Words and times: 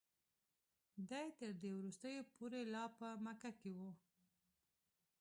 دی 1.09 1.27
تر 1.39 1.51
دې 1.61 1.71
وروستیو 1.75 2.29
پورې 2.35 2.61
لا 2.73 2.83
په 2.97 3.07
مکه 3.25 3.51
کې 3.61 3.71
و. 3.77 3.79